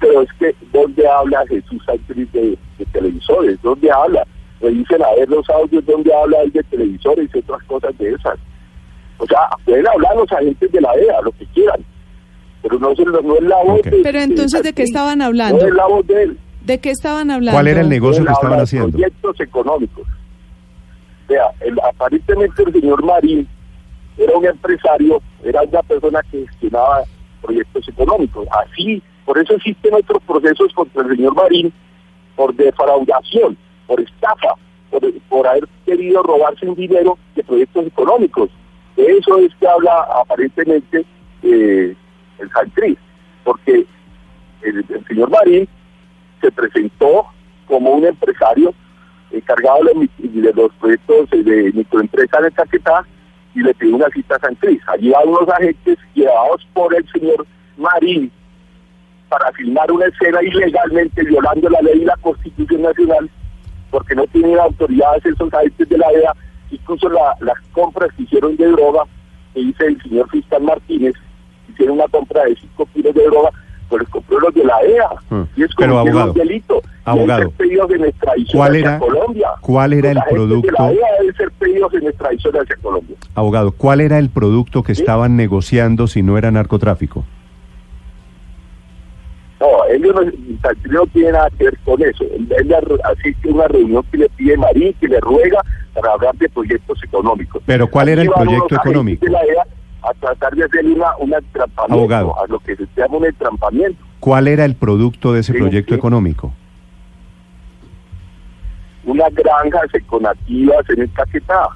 Pero 0.00 0.22
es 0.22 0.32
que, 0.40 0.54
¿dónde 0.72 1.06
habla 1.06 1.44
Jesús 1.48 1.80
Santrich 1.86 2.30
de, 2.32 2.58
televisores? 2.90 3.60
¿Dónde 3.62 3.90
habla? 3.92 4.26
Dicen 4.68 5.02
a 5.02 5.14
ver 5.14 5.28
los 5.28 5.48
audios, 5.50 5.84
¿dónde 5.86 6.12
habla 6.14 6.42
él 6.42 6.52
de 6.52 6.62
televisores 6.64 7.30
y 7.34 7.38
otras 7.38 7.62
cosas 7.64 7.96
de 7.98 8.10
esas? 8.10 8.38
O 9.18 9.26
sea, 9.26 9.40
pueden 9.64 9.86
hablar 9.88 10.16
los 10.16 10.30
agentes 10.32 10.70
de 10.72 10.80
la 10.80 10.90
EA, 10.94 11.20
lo 11.22 11.32
que 11.32 11.46
quieran, 11.46 11.84
pero 12.62 12.78
no, 12.78 12.92
no 13.22 13.36
es 13.36 13.42
la 13.42 13.56
voz 13.64 13.82
de, 13.82 14.00
Pero 14.02 14.20
entonces, 14.20 14.62
¿de 14.62 14.72
qué 14.72 14.82
estaban 14.82 15.22
hablando? 15.22 15.58
No 15.58 15.68
es 15.68 15.74
la 15.74 15.86
voz 15.86 16.06
de 16.06 16.22
él. 16.22 16.38
¿De 16.64 16.78
qué 16.78 16.90
estaban 16.90 17.30
hablando? 17.30 17.56
¿Cuál 17.56 17.68
era 17.68 17.80
el 17.80 17.88
negocio 17.88 18.24
que 18.24 18.32
estaban 18.32 18.60
haciendo? 18.60 18.90
Proyectos 18.90 19.40
económicos. 19.40 20.06
O 20.06 21.32
sea, 21.32 21.44
aparentemente 21.88 22.62
el 22.62 22.72
señor 22.72 23.04
Marín 23.04 23.48
era 24.18 24.36
un 24.36 24.44
empresario, 24.44 25.22
era 25.42 25.62
una 25.62 25.82
persona 25.82 26.20
que 26.30 26.46
gestionaba 26.46 27.02
proyectos 27.40 27.88
económicos. 27.88 28.46
Así, 28.50 29.02
por 29.24 29.38
eso 29.38 29.54
existen 29.54 29.94
otros 29.94 30.22
procesos 30.26 30.72
contra 30.74 31.02
el 31.02 31.16
señor 31.16 31.34
Marín 31.34 31.72
por 32.36 32.54
defraudación, 32.54 33.56
por 33.90 34.00
estafa, 34.00 34.54
por, 35.28 35.48
haber 35.48 35.68
querido 35.84 36.22
robarse 36.22 36.64
un 36.64 36.76
dinero 36.76 37.18
de 37.34 37.42
proyectos 37.42 37.86
económicos. 37.88 38.48
De 38.96 39.04
eso 39.04 39.36
es 39.38 39.52
que 39.56 39.66
habla 39.66 40.06
aparentemente 40.14 41.04
eh, 41.42 41.96
el 42.38 42.50
Santriz, 42.52 42.96
porque 43.42 43.84
el, 44.62 44.84
señor 45.08 45.30
Marín 45.30 45.68
se 46.40 46.52
presentó 46.52 47.26
como 47.66 47.90
un 47.90 48.06
empresario 48.06 48.72
encargado 49.32 49.80
de, 50.18 50.52
los 50.54 50.72
proyectos 50.74 51.28
de 51.30 51.72
microempresa 51.74 52.38
en 52.38 52.50
Caquetá 52.52 53.04
y 53.56 53.62
le 53.62 53.74
pidió 53.74 53.96
una 53.96 54.08
cita 54.10 54.36
a 54.36 54.38
Santriz. 54.38 54.80
Allí 54.86 55.10
van 55.10 55.28
unos 55.28 55.48
agentes 55.48 55.98
llevados 56.14 56.64
por 56.74 56.94
el 56.94 57.04
señor 57.10 57.44
Marín 57.76 58.30
para 59.28 59.50
filmar 59.50 59.90
una 59.90 60.06
escena 60.06 60.40
ilegalmente 60.44 61.24
violando 61.24 61.68
la 61.68 61.80
ley 61.82 62.02
y 62.02 62.04
la 62.04 62.16
Constitución 62.18 62.82
Nacional 62.82 63.28
porque 63.90 64.14
no 64.14 64.26
tienen 64.28 64.58
autoridades 64.58 65.24
esos 65.26 65.52
agentes 65.52 65.88
de 65.88 65.98
la 65.98 66.06
EA, 66.12 66.32
incluso 66.70 67.08
las 67.08 67.58
compras 67.72 68.10
que 68.16 68.22
hicieron 68.22 68.56
de 68.56 68.66
droga 68.68 69.04
que 69.54 69.60
dice 69.60 69.86
el 69.86 70.02
señor 70.02 70.30
fiscal 70.30 70.62
Martínez 70.62 71.14
hicieron 71.68 71.96
una 71.96 72.08
compra 72.08 72.44
de 72.44 72.56
5 72.56 72.88
kilos 72.94 73.14
de 73.14 73.24
droga, 73.24 73.50
pues 73.88 74.08
compró 74.08 74.40
los 74.40 74.54
de 74.54 74.64
la 74.64 74.74
EA. 74.82 75.08
Hmm. 75.28 75.42
Y 75.56 75.64
es 75.64 75.74
como 75.74 76.02
un 76.02 76.32
delito. 76.34 76.82
Abogado, 77.04 77.52
de 77.58 78.14
¿cuál 78.52 78.76
era, 78.76 78.98
Colombia. 78.98 79.48
¿cuál 79.62 79.92
era 79.94 80.12
el 80.12 80.18
producto? 80.30 80.66
De 80.66 80.72
la 80.78 80.90
deben 81.18 81.34
ser 81.36 81.50
pedidos 81.58 81.92
en 81.94 82.06
extradición 82.06 82.54
hacia 82.54 82.76
Colombia. 82.76 83.16
Abogado, 83.34 83.72
¿cuál 83.72 84.00
era 84.00 84.18
el 84.18 84.28
producto 84.28 84.82
que 84.82 84.92
estaban 84.92 85.34
negociando 85.34 86.06
si 86.06 86.22
no 86.22 86.38
era 86.38 86.50
narcotráfico? 86.50 87.24
No, 89.60 89.66
ellos 89.90 90.16
no, 90.90 91.06
tiene 91.08 91.32
nada 91.32 91.50
que 91.58 91.64
ver 91.64 91.78
con 91.84 92.02
eso. 92.02 92.24
Él, 92.24 92.74
asiste 93.04 93.50
a 93.50 93.52
una 93.52 93.68
reunión 93.68 94.02
que 94.10 94.16
le 94.16 94.28
pide 94.30 94.56
Marín, 94.56 94.94
que 94.98 95.06
le 95.06 95.20
ruega 95.20 95.62
para 95.92 96.14
hablar 96.14 96.34
de 96.36 96.48
proyectos 96.48 96.98
económicos. 97.04 97.62
Pero 97.66 97.90
¿cuál 97.90 98.08
era 98.08 98.22
el 98.22 98.30
proyecto 98.30 98.74
económico? 98.76 99.26
De 99.26 99.32
la 99.32 99.40
EA 99.40 99.66
a 100.02 100.14
tratar 100.14 100.54
de 100.54 100.64
hacer 100.64 100.86
una, 100.86 101.14
un 101.18 101.34
Abogado. 101.76 102.34
a 102.42 102.46
lo 102.46 102.58
que 102.60 102.74
se 102.74 102.86
llama 102.96 103.18
un 103.18 103.26
entrampamiento. 103.26 104.02
¿Cuál 104.18 104.48
era 104.48 104.64
el 104.64 104.74
producto 104.76 105.34
de 105.34 105.40
ese 105.40 105.52
proyecto 105.52 105.94
económico? 105.94 106.54
Unas 109.04 109.34
granjas 109.34 109.94
econativas 109.94 110.88
en 110.88 111.02
el 111.02 111.12
Caquetá. 111.12 111.68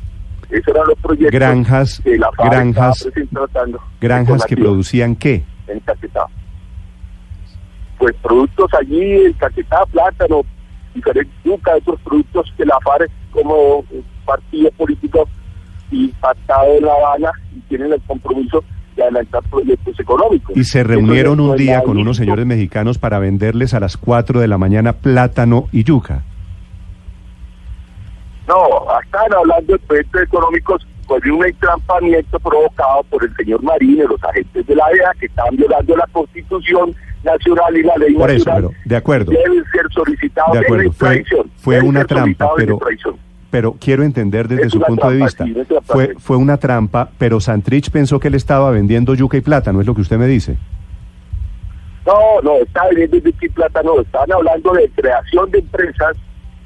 Esos 0.48 0.68
eran 0.68 0.86
los 0.86 0.98
proyectos 1.00 1.32
granjas, 1.32 2.00
que 2.02 2.16
la 2.16 2.30
granjas, 2.38 3.08
granjas 4.00 4.44
que 4.46 4.56
producían 4.56 5.16
qué? 5.16 5.42
En 5.66 5.80
Caquetá. 5.80 6.26
Pues 8.04 8.16
productos 8.16 8.70
allí, 8.78 9.24
en 9.24 9.32
Caquetá, 9.32 9.86
plátano, 9.90 10.42
diferentes 10.94 11.34
yuca, 11.42 11.74
otros 11.74 11.98
productos 12.02 12.52
que 12.54 12.66
la 12.66 12.78
FARC 12.84 13.10
como 13.30 13.82
partido 14.26 14.70
político 14.72 15.26
impactado 15.90 16.74
en 16.76 16.84
La 16.84 16.92
Habana 16.92 17.30
y 17.56 17.60
tienen 17.60 17.94
el 17.94 18.02
compromiso 18.02 18.62
de 18.94 19.04
adelantar 19.04 19.42
proyectos 19.44 19.98
económicos. 19.98 20.54
Y 20.54 20.64
se 20.64 20.84
reunieron 20.84 21.40
un 21.40 21.56
día 21.56 21.82
con 21.82 21.96
unos 21.96 22.18
señores 22.18 22.44
mexicanos 22.44 22.98
para 22.98 23.18
venderles 23.18 23.72
a 23.72 23.80
las 23.80 23.96
4 23.96 24.38
de 24.38 24.48
la 24.48 24.58
mañana 24.58 24.92
plátano 24.92 25.68
y 25.72 25.84
yuca. 25.84 26.24
No, 28.46 28.84
están 29.02 29.32
hablando 29.32 29.72
de 29.72 29.78
proyectos 29.78 30.24
económicos 30.24 30.86
con 31.06 31.30
un 31.30 31.46
entrampamiento 31.46 32.38
provocado 32.38 33.02
por 33.04 33.24
el 33.24 33.34
señor 33.36 33.62
Marín 33.62 33.96
y 33.96 34.02
los 34.02 34.22
agentes 34.22 34.66
de 34.66 34.76
la 34.76 34.84
DEA 34.90 35.10
que 35.18 35.24
están 35.24 35.56
violando 35.56 35.96
la 35.96 36.06
Constitución 36.12 36.94
nacional 37.24 37.76
y 37.76 37.82
la 37.82 37.96
ley 37.96 38.14
por 38.14 38.30
Eso, 38.30 38.50
pero, 38.54 38.70
de 38.84 38.96
acuerdo. 38.96 39.32
Deben 39.32 39.64
ser 39.72 39.92
solicitados 39.92 40.52
de 40.52 40.58
acuerdo, 40.60 40.92
fue, 40.92 41.24
fue 41.56 41.80
una 41.80 42.04
trampa, 42.04 42.50
pero 42.56 42.78
pero 43.50 43.76
quiero 43.78 44.02
entender 44.02 44.48
desde 44.48 44.68
su 44.68 44.80
punto 44.80 45.08
de 45.08 45.16
vista. 45.16 45.44
fue, 45.84 46.16
fue 46.18 46.36
una 46.36 46.56
trampa, 46.56 47.10
pero 47.18 47.38
Santrich 47.38 47.88
pensó 47.88 48.18
que 48.18 48.26
él 48.26 48.34
estaba 48.34 48.72
vendiendo 48.72 49.14
yuca 49.14 49.36
y 49.36 49.42
plátano, 49.42 49.80
es 49.80 49.86
lo 49.86 49.94
que 49.94 50.00
usted 50.00 50.18
me 50.18 50.26
dice. 50.26 50.56
No, 52.04 52.42
no, 52.42 52.56
estaba 52.56 52.88
vendiendo 52.88 53.18
yuca 53.18 53.46
y 53.46 53.48
plátano, 53.50 54.00
estaban 54.00 54.32
hablando 54.32 54.72
de 54.72 54.90
creación 54.90 55.52
de 55.52 55.60
empresas 55.60 56.16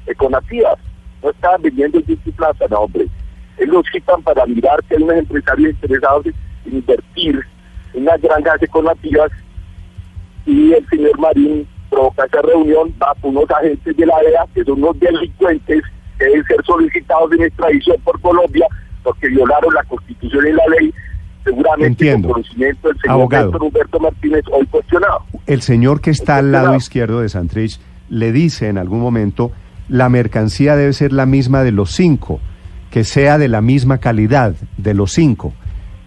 econativas, 0.07 0.79
no 1.21 1.29
estaban 1.29 1.61
vendiendo 1.61 1.99
el 1.99 2.17
Plaza, 2.35 2.65
no, 2.71 2.79
hombre. 2.79 3.07
Ellos 3.59 3.75
los 3.75 3.85
citan 3.91 4.23
para 4.23 4.45
mirar 4.47 4.83
que 4.85 4.95
hay 4.95 5.03
unos 5.03 5.17
empresarios 5.17 5.69
interesados 5.71 6.25
en 6.25 6.75
invertir 6.75 7.45
en 7.93 8.01
unas 8.01 8.19
granjas 8.19 8.63
economías 8.63 9.29
y 10.51 10.73
el 10.73 10.85
señor 10.89 11.17
Marín 11.19 11.67
provoca 11.89 12.25
esa 12.25 12.41
reunión, 12.41 12.93
va 13.01 13.13
con 13.21 13.35
unos 13.37 13.49
agentes 13.51 13.95
de 13.95 14.05
la 14.05 14.15
DEA, 14.19 14.45
que 14.53 14.63
son 14.63 14.81
unos 14.83 14.99
delincuentes 14.99 15.83
que 16.17 16.25
deben 16.25 16.43
ser 16.45 16.57
solicitados 16.65 17.31
en 17.33 17.43
extradición 17.43 17.97
por 18.03 18.19
Colombia 18.21 18.67
porque 19.03 19.27
violaron 19.29 19.73
la 19.73 19.83
Constitución 19.83 20.47
y 20.47 20.51
la 20.51 20.63
ley, 20.79 20.93
seguramente 21.43 21.87
Entiendo. 21.87 22.27
con 22.29 22.33
conocimiento 22.41 22.87
del 22.89 22.97
señor 22.99 23.13
Abogado. 23.13 23.51
Humberto 23.59 23.99
Martínez, 23.99 24.43
hoy 24.51 24.65
cuestionado. 24.67 25.19
El 25.47 25.61
señor 25.61 26.01
que 26.01 26.11
está 26.11 26.37
al 26.37 26.51
lado 26.51 26.75
izquierdo 26.75 27.21
de 27.21 27.29
Santrich 27.29 27.79
le 28.09 28.31
dice 28.31 28.67
en 28.67 28.77
algún 28.77 28.99
momento, 28.99 29.51
la 29.87 30.09
mercancía 30.09 30.75
debe 30.75 30.93
ser 30.93 31.13
la 31.13 31.25
misma 31.25 31.63
de 31.63 31.71
los 31.71 31.91
cinco, 31.91 32.39
que 32.91 33.03
sea 33.03 33.37
de 33.37 33.47
la 33.47 33.61
misma 33.61 33.99
calidad 33.99 34.53
de 34.77 34.93
los 34.93 35.11
cinco. 35.13 35.53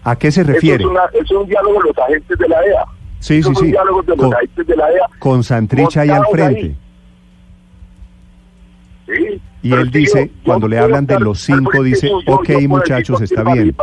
¿A 0.03 0.17
qué 0.17 0.31
se 0.31 0.41
Eso 0.41 0.51
refiere? 0.51 0.83
es, 0.83 0.89
una- 0.89 1.05
eso 1.13 1.21
es 1.23 1.31
un 1.31 1.47
diálogo 1.47 1.81
de 1.81 1.89
los 1.89 1.97
agentes 1.97 2.37
de 2.37 2.47
la 2.47 2.61
DEA. 2.61 2.85
Sí, 3.23 3.41
sí, 3.41 3.55
sí. 3.55 3.71
de 3.71 3.77
Con, 4.17 4.31
de 4.65 4.75
la 4.75 4.87
DEA. 4.89 5.05
con 5.17 5.43
Santrich 5.45 5.95
ahí 5.97 6.09
al 6.09 6.25
frente. 6.29 6.61
ahí. 6.61 6.77
Sí, 9.05 9.41
Y 9.61 9.73
él 9.73 9.89
dice, 9.91 10.27
yo- 10.27 10.33
yo 10.33 10.39
cuando 10.43 10.67
le 10.67 10.77
hablan 10.77 11.05
de 11.05 11.17
los 11.21 11.39
cinco, 11.39 11.81
dice, 11.83 12.09
yo 12.09 12.33
ok, 12.35 12.49
muchachos, 12.67 13.21
está 13.21 13.43
bien. 13.43 13.73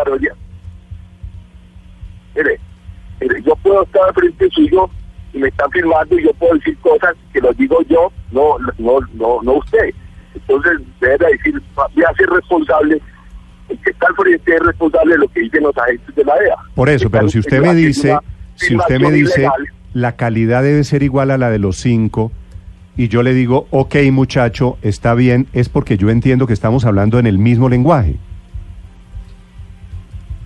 Mire, 2.36 2.60
mire, 3.18 3.42
yo 3.42 3.56
puedo 3.56 3.82
estar 3.82 4.02
al 4.08 4.14
frente 4.14 4.48
suyo 4.50 4.90
y 5.32 5.38
me 5.38 5.48
están 5.48 5.70
filmando 5.70 6.18
y 6.18 6.24
yo 6.24 6.34
puedo 6.34 6.54
decir 6.56 6.76
cosas 6.78 7.14
que 7.32 7.40
los 7.40 7.56
digo 7.56 7.78
yo, 7.88 8.12
no, 8.32 8.58
no, 8.78 8.98
no, 9.14 9.40
no 9.42 9.52
usted. 9.54 9.94
Entonces, 10.34 10.72
debe 11.00 11.16
decir, 11.32 11.62
voy 11.74 12.04
a 12.04 12.14
ser 12.14 12.28
responsable, 12.28 13.00
el 13.70 13.78
que 13.78 13.90
está 13.90 14.06
al 14.06 14.14
frente 14.16 14.54
es 14.54 14.60
responsable 14.60 15.12
de 15.14 15.18
lo 15.18 15.28
que 15.28 15.40
dicen 15.40 15.62
los 15.62 15.76
agentes 15.78 16.14
de 16.14 16.24
la 16.24 16.34
DEA. 16.38 16.56
Por 16.74 16.88
eso, 16.90 17.08
pero 17.08 17.28
si 17.30 17.38
usted 17.38 17.60
me 17.62 17.74
dice, 17.74 18.10
una 18.10 18.22
si 18.66 18.76
usted 18.76 19.00
me 19.00 19.10
dice, 19.10 19.40
ilegal, 19.40 19.68
la 19.94 20.16
calidad 20.16 20.62
debe 20.62 20.84
ser 20.84 21.02
igual 21.02 21.30
a 21.30 21.38
la 21.38 21.50
de 21.50 21.58
los 21.58 21.76
cinco, 21.76 22.30
y 22.96 23.08
yo 23.08 23.22
le 23.22 23.32
digo, 23.32 23.66
ok, 23.70 23.96
muchacho, 24.12 24.76
está 24.82 25.14
bien, 25.14 25.46
es 25.52 25.68
porque 25.68 25.96
yo 25.96 26.10
entiendo 26.10 26.46
que 26.46 26.52
estamos 26.52 26.84
hablando 26.84 27.18
en 27.18 27.26
el 27.26 27.38
mismo 27.38 27.68
lenguaje. 27.68 28.16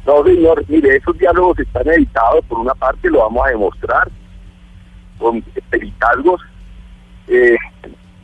No, 0.07 0.23
señor, 0.23 0.65
mire, 0.69 0.97
esos 0.97 1.17
diálogos 1.19 1.59
están 1.59 1.89
editados, 1.89 2.45
por 2.45 2.61
una 2.61 2.75
parte 2.75 3.11
lo 3.11 3.21
vamos 3.21 3.47
a 3.47 3.51
demostrar 3.51 4.09
con 5.19 5.43
peritalgos. 5.71 6.43
Eh, 7.27 7.57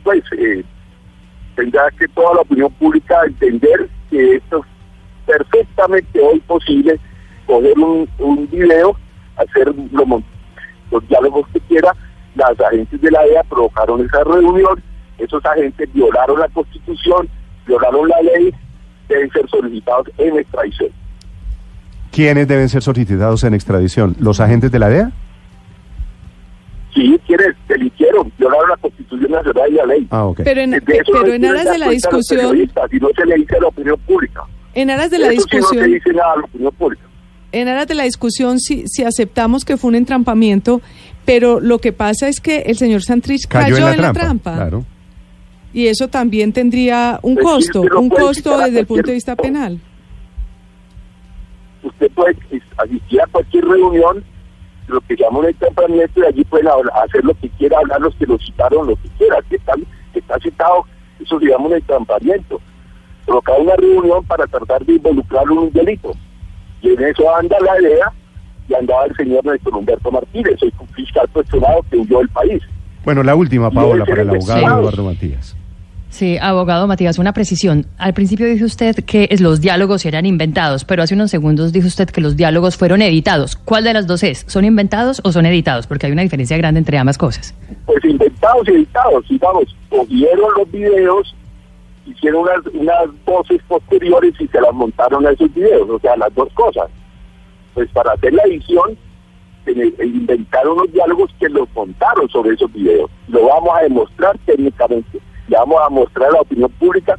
pues 0.03 0.23
eh, 0.37 0.63
tendrá 1.55 1.89
que 1.97 2.07
toda 2.09 2.35
la 2.35 2.41
opinión 2.41 2.71
pública 2.73 3.15
entender 3.25 3.89
que 4.09 4.35
esto 4.35 4.59
es 4.59 4.65
perfectamente 5.25 6.19
hoy 6.21 6.39
posible, 6.41 6.99
coger 7.47 7.77
un, 7.79 8.07
un 8.19 8.49
video, 8.49 8.95
hacer 9.41 9.73
lo 9.91 10.21
los 10.91 11.07
diálogos 11.07 11.47
que 11.53 11.59
quiera, 11.61 11.93
las 12.35 12.59
agentes 12.59 12.99
de 13.01 13.11
la 13.11 13.21
DEA 13.23 13.43
provocaron 13.43 14.05
esa 14.05 14.23
reunión, 14.23 14.81
esos 15.17 15.45
agentes 15.45 15.91
violaron 15.93 16.39
la 16.39 16.49
constitución, 16.49 17.29
violaron 17.65 18.09
la 18.09 18.21
ley, 18.21 18.53
deben 19.07 19.31
ser 19.31 19.47
solicitados 19.49 20.07
en 20.17 20.37
extradición. 20.37 20.89
¿Quiénes 22.11 22.47
deben 22.47 22.67
ser 22.67 22.81
solicitados 22.81 23.43
en 23.45 23.53
extradición? 23.53 24.15
¿Los 24.19 24.41
agentes 24.41 24.71
de 24.71 24.79
la 24.79 24.89
DEA? 24.89 25.11
Sí, 26.93 27.17
quienes 27.25 27.55
delinquieron, 27.69 28.31
violaron 28.37 28.69
la 28.69 28.77
Constitución 28.77 29.31
Nacional 29.31 29.71
y 29.71 29.75
la 29.75 29.85
ley. 29.85 30.07
Ah, 30.09 30.25
ok. 30.25 30.41
Pero 30.43 30.61
en, 30.61 30.71
De 30.71 30.77
eso 30.77 31.13
no 31.13 31.21
pero 31.21 31.33
en 31.33 31.41
quieren 31.41 31.45
aras 31.45 31.71
de 31.71 31.77
la 31.77 31.89
discusión, 31.89 32.39
periodistas, 32.49 32.93
Y 32.93 32.99
no 32.99 33.07
se 33.15 33.25
le 33.25 33.35
dice 33.35 33.55
a 33.55 33.61
la 33.61 33.67
opinión 33.67 33.99
pública. 34.05 34.43
en 34.73 34.89
aras 34.89 35.09
de 35.09 35.19
la 35.19 35.27
Eso 35.31 35.43
sí 35.49 35.57
no 35.57 35.63
se 35.67 35.75
discusión, 35.75 35.93
dice 35.93 36.13
nada 36.13 36.33
a 36.33 36.37
la 36.39 36.43
opinión 36.43 36.73
pública. 36.73 37.03
En 37.51 37.67
aras 37.67 37.87
de 37.87 37.95
la 37.95 38.03
discusión, 38.03 38.59
si, 38.59 38.87
si 38.87 39.03
aceptamos 39.03 39.65
que 39.65 39.77
fue 39.77 39.89
un 39.89 39.95
entrampamiento, 39.95 40.81
pero 41.25 41.59
lo 41.59 41.79
que 41.79 41.93
pasa 41.93 42.27
es 42.27 42.39
que 42.39 42.61
el 42.61 42.77
señor 42.77 43.03
Santrich 43.03 43.47
cayó, 43.47 43.89
en 43.89 44.01
la 44.01 44.13
trampa. 44.13 44.55
Claro. 44.55 44.85
Y 45.73 45.87
eso 45.87 46.09
también 46.09 46.51
tendría 46.51 47.19
un 47.21 47.35
Pues 47.35 47.45
costo, 47.45 47.81
un 47.97 48.09
costo 48.09 48.57
desde 48.57 48.79
el 48.81 48.85
punto 48.85 49.07
de 49.07 49.13
vista 49.13 49.35
penal. 49.35 49.79
Usted 51.83 52.11
puede 52.11 52.37
asistir 52.77 53.21
a 53.21 53.27
cualquier 53.27 53.65
reunión, 53.65 54.23
lo 54.87 54.99
que 55.01 55.15
llama 55.15 55.39
un 55.39 55.45
entrampamiento, 55.45 56.19
y 56.21 56.25
allí 56.25 56.43
pueden 56.43 56.67
hacer 56.67 57.23
lo 57.23 57.33
que 57.35 57.49
quiera, 57.49 57.77
hablar 57.79 58.01
los 58.01 58.15
que 58.15 58.25
lo 58.25 58.37
citaron, 58.37 58.87
lo 58.87 58.95
que 58.97 59.07
quiera. 59.17 59.37
Que 59.49 59.55
está, 59.55 59.73
que 60.11 60.19
está 60.19 60.37
citado, 60.39 60.85
eso 61.19 61.39
se 61.39 61.45
llama 61.45 61.67
un 61.67 61.73
entrampamiento. 61.75 62.59
Provocar 63.25 63.61
una 63.61 63.75
reunión 63.77 64.25
para 64.25 64.45
tratar 64.47 64.85
de 64.85 64.93
involucrarlo 64.93 65.53
en 65.53 65.59
un 65.59 65.71
delito. 65.71 66.13
Y 66.81 66.89
en 66.89 67.03
eso 67.03 67.35
anda 67.35 67.57
la 67.59 67.81
idea 67.81 68.11
y 68.69 68.73
andaba 68.73 69.05
el 69.05 69.15
señor 69.15 69.45
Néstor 69.45 69.75
Humberto 69.75 70.11
Martínez, 70.11 70.55
soy 70.59 70.73
un 70.79 70.87
fiscal 70.89 71.27
cuestionado 71.33 71.83
que 71.89 71.97
huyó 71.97 72.19
del 72.19 72.29
país. 72.29 72.61
Bueno, 73.03 73.23
la 73.23 73.35
última, 73.35 73.71
Paola, 73.71 74.05
para 74.05 74.21
el 74.21 74.29
abogado 74.29 74.59
investigado. 74.59 74.81
Eduardo 74.81 75.03
Matías. 75.03 75.55
Sí, 76.09 76.37
abogado 76.37 76.87
Matías, 76.87 77.19
una 77.19 77.31
precisión. 77.31 77.85
Al 77.97 78.13
principio 78.13 78.45
dijo 78.45 78.65
usted 78.65 78.95
que 79.05 79.33
los 79.39 79.61
diálogos 79.61 80.05
eran 80.05 80.25
inventados, 80.25 80.83
pero 80.83 81.03
hace 81.03 81.15
unos 81.15 81.31
segundos 81.31 81.71
dijo 81.71 81.87
usted 81.87 82.09
que 82.09 82.19
los 82.19 82.35
diálogos 82.35 82.75
fueron 82.75 83.01
editados. 83.01 83.55
¿Cuál 83.55 83.85
de 83.85 83.93
las 83.93 84.07
dos 84.07 84.21
es? 84.23 84.43
¿Son 84.47 84.65
inventados 84.65 85.21
o 85.23 85.31
son 85.31 85.45
editados? 85.45 85.87
Porque 85.87 86.07
hay 86.07 86.11
una 86.11 86.21
diferencia 86.21 86.57
grande 86.57 86.79
entre 86.79 86.97
ambas 86.97 87.17
cosas. 87.17 87.55
pues 87.85 88.03
inventados 88.03 88.67
y 88.67 88.71
editados, 88.71 89.25
digamos, 89.29 89.75
cogieron 89.89 90.49
los 90.57 90.71
videos, 90.71 91.33
hicieron 92.05 92.41
unas, 92.41 92.65
unas 92.73 93.23
voces 93.25 93.61
posteriores 93.67 94.33
y 94.39 94.47
se 94.47 94.61
las 94.61 94.73
montaron 94.73 95.25
a 95.27 95.31
esos 95.31 95.53
videos, 95.53 95.89
o 95.89 95.99
sea, 95.99 96.15
las 96.17 96.33
dos 96.35 96.49
cosas. 96.53 96.89
Pues 97.73 97.89
para 97.91 98.13
hacer 98.13 98.33
la 98.33 98.43
edición, 98.43 98.97
inventaron 100.03 100.73
unos 100.79 100.91
diálogos 100.91 101.31
que 101.39 101.49
los 101.49 101.67
montaron 101.73 102.27
sobre 102.29 102.53
esos 102.55 102.71
videos. 102.73 103.09
Lo 103.27 103.45
vamos 103.47 103.69
a 103.77 103.83
demostrar 103.83 104.37
técnicamente, 104.45 105.19
le 105.47 105.57
vamos 105.57 105.79
a 105.85 105.89
mostrar 105.89 106.29
a 106.29 106.33
la 106.33 106.41
opinión 106.41 106.71
pública 106.73 107.17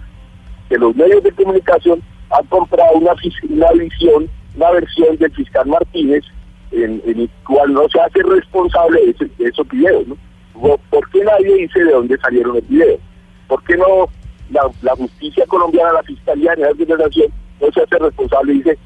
que 0.68 0.78
los 0.78 0.94
medios 0.96 1.22
de 1.22 1.32
comunicación 1.32 2.02
han 2.30 2.46
comprado 2.46 2.92
una, 2.96 3.12
una 3.48 3.70
visión, 3.72 4.28
una 4.56 4.70
versión 4.70 5.16
del 5.18 5.32
fiscal 5.32 5.66
Martínez, 5.66 6.24
en, 6.70 7.02
en 7.06 7.20
el 7.20 7.30
cual 7.46 7.72
no 7.74 7.86
se 7.90 8.00
hace 8.00 8.22
responsable 8.22 9.00
de, 9.04 9.10
ese- 9.10 9.30
de 9.38 9.48
esos 9.48 9.68
videos. 9.68 10.06
¿no? 10.08 10.16
¿Por- 10.58 10.78
¿Por 10.90 11.10
qué 11.10 11.22
nadie 11.24 11.54
dice 11.56 11.84
de 11.84 11.92
dónde 11.92 12.16
salieron 12.18 12.54
los 12.54 12.66
videos? 12.68 13.00
¿Por 13.48 13.62
qué 13.64 13.76
no 13.76 14.08
la, 14.52 14.70
la 14.82 14.94
justicia 14.96 15.44
colombiana, 15.46 15.92
la 15.92 16.02
Fiscalía 16.02 16.54
de 16.54 16.86
la 16.86 16.96
Nación, 16.96 17.28
no 17.60 17.72
se 17.72 17.82
hace 17.82 17.98
responsable 17.98 18.54
y 18.54 18.56
dice, 18.58 18.78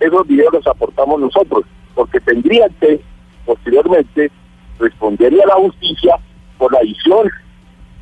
esos 0.00 0.26
videos 0.26 0.52
los 0.52 0.66
aportamos 0.66 1.20
nosotros? 1.20 1.64
Porque 1.94 2.20
tendrían 2.20 2.70
que, 2.80 3.00
posteriormente, 3.44 4.30
responderle 4.78 5.42
a 5.42 5.48
la 5.48 5.54
justicia 5.54 6.16
por 6.58 6.72
la 6.72 6.80
edición 6.80 7.28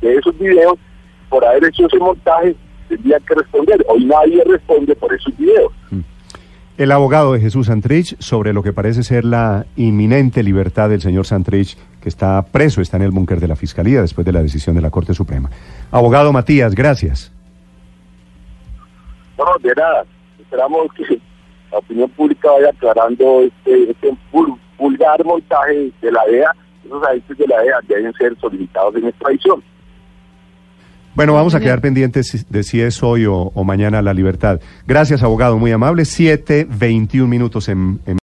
de 0.01 0.15
esos 0.15 0.37
videos, 0.39 0.75
por 1.29 1.45
haber 1.45 1.65
hecho 1.65 1.85
ese 1.85 1.97
montaje, 1.97 2.55
tendrían 2.87 3.21
que 3.23 3.35
responder. 3.35 3.85
Hoy 3.87 4.05
nadie 4.05 4.43
responde 4.45 4.95
por 4.95 5.13
esos 5.13 5.35
videos. 5.37 5.71
El 6.77 6.93
abogado 6.93 7.33
de 7.33 7.41
Jesús 7.41 7.67
Santrich 7.67 8.15
sobre 8.19 8.53
lo 8.53 8.63
que 8.63 8.71
parece 8.71 9.03
ser 9.03 9.25
la 9.25 9.65
inminente 9.75 10.43
libertad 10.43 10.89
del 10.89 11.01
señor 11.01 11.25
Santrich, 11.25 11.77
que 11.99 12.07
está 12.07 12.41
preso, 12.45 12.79
está 12.79 12.95
en 12.95 13.03
el 13.03 13.11
búnker 13.11 13.41
de 13.41 13.49
la 13.49 13.57
Fiscalía 13.57 14.01
después 14.01 14.23
de 14.23 14.31
la 14.31 14.41
decisión 14.41 14.77
de 14.77 14.81
la 14.81 14.89
Corte 14.89 15.13
Suprema. 15.13 15.49
Abogado 15.91 16.31
Matías, 16.31 16.75
gracias. 16.75 17.31
No, 19.37 19.45
de 19.61 19.73
nada. 19.75 20.05
Esperamos 20.39 20.87
que 20.95 21.19
la 21.71 21.77
opinión 21.77 22.09
pública 22.09 22.49
vaya 22.51 22.69
aclarando 22.69 23.41
este, 23.41 23.91
este 23.91 24.17
vulgar 24.77 25.23
montaje 25.23 25.91
de 26.01 26.11
la 26.11 26.21
DEA. 26.29 26.51
Esos 26.85 27.03
agentes 27.03 27.37
de 27.37 27.47
la 27.47 27.61
DEA 27.61 27.75
deben 27.87 28.13
ser 28.13 28.35
solicitados 28.39 28.95
en 28.95 29.07
extradición. 29.07 29.63
Bueno, 31.15 31.33
vamos 31.33 31.53
a 31.53 31.59
quedar 31.59 31.81
pendientes 31.81 32.45
de 32.49 32.63
si 32.63 32.81
es 32.81 33.03
hoy 33.03 33.25
o, 33.25 33.35
o 33.35 33.63
mañana 33.63 34.01
la 34.01 34.13
libertad. 34.13 34.61
Gracias, 34.87 35.21
abogado, 35.21 35.57
muy 35.57 35.71
amable. 35.71 36.05
Siete, 36.05 36.65
veintiún 36.69 37.29
minutos 37.29 37.69
en... 37.69 37.99
en 38.05 38.17